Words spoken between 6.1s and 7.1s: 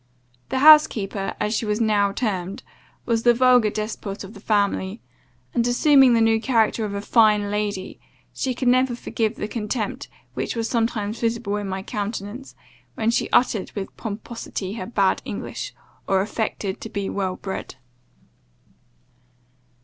the new character of a